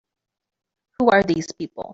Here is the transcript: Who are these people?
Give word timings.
Who 0.97 1.09
are 1.11 1.21
these 1.21 1.51
people? 1.51 1.89